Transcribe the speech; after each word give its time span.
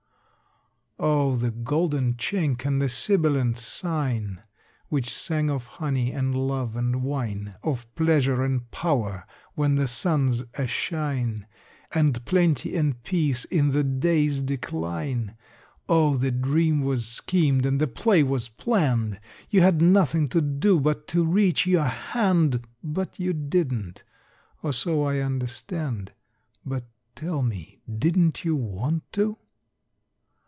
Oh, 1.03 1.35
the 1.35 1.49
golden 1.49 2.13
chink 2.13 2.63
and 2.63 2.79
the 2.79 2.87
sibilant 2.87 3.57
sign 3.57 4.43
Which 4.89 5.09
sang 5.11 5.49
of 5.49 5.65
honey 5.65 6.11
and 6.11 6.35
love 6.35 6.75
and 6.75 7.01
wine, 7.01 7.55
Of 7.63 7.87
pleasure 7.95 8.43
and 8.43 8.69
power 8.69 9.25
when 9.55 9.77
the 9.77 9.87
sun's 9.87 10.43
a 10.53 10.67
shine 10.67 11.47
And 11.91 12.23
plenty 12.25 12.75
and 12.75 13.01
peace 13.01 13.45
in 13.45 13.71
the 13.71 13.83
day's 13.83 14.43
decline! 14.43 15.35
Oh, 15.89 16.17
the 16.17 16.29
dream 16.29 16.81
was 16.81 17.07
schemed 17.07 17.65
and 17.65 17.81
the 17.81 17.87
play 17.87 18.21
was 18.21 18.47
planned; 18.47 19.19
You 19.49 19.61
had 19.61 19.81
nothing 19.81 20.29
to 20.29 20.41
do 20.41 20.79
but 20.79 21.07
to 21.07 21.25
reach 21.25 21.65
your 21.65 21.85
hand, 21.85 22.67
But 22.83 23.19
you 23.19 23.33
didn't 23.33 24.03
(or 24.61 24.71
so 24.71 25.01
I 25.01 25.17
understand), 25.17 26.13
But 26.63 26.83
tell 27.15 27.41
me 27.41 27.79
didn't 27.97 28.45
you 28.45 28.55
want 28.55 29.11
to? 29.13 29.37